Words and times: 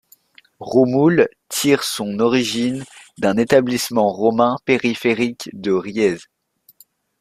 Roumoules 0.59 1.29
tire 1.47 1.83
son 1.83 2.17
origine 2.17 2.85
d’un 3.19 3.37
établissement 3.37 4.11
romain 4.11 4.55
périphérique 4.65 5.51
de 5.53 5.71
Riez. 5.73 6.17